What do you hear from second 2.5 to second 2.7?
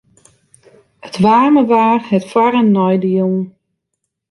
en